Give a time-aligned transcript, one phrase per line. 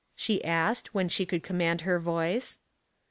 [0.15, 2.57] she asked, when she could command her voice.